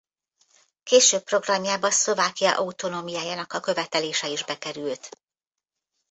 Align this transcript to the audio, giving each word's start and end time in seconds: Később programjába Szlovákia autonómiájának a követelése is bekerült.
Később 0.83 1.23
programjába 1.23 1.91
Szlovákia 1.91 2.55
autonómiájának 2.57 3.53
a 3.53 3.59
követelése 3.59 4.27
is 4.27 4.43
bekerült. 4.43 5.09